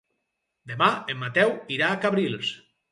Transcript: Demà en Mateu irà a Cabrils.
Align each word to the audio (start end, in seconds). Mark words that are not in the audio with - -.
Demà 0.71 0.87
en 1.15 1.21
Mateu 1.27 1.55
irà 1.79 1.93
a 1.93 2.03
Cabrils. 2.07 2.55